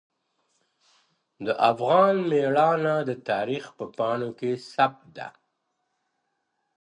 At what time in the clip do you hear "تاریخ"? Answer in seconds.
3.29-3.63